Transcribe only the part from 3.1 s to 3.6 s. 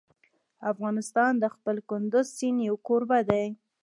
دی.